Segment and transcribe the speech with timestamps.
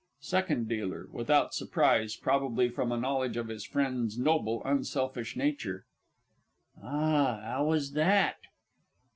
[0.21, 0.83] SECOND D.
[1.11, 5.85] (without surprise probably from a knowledge of his friend's noble unselfish nature).
[6.81, 8.37] Ah 'ow was that?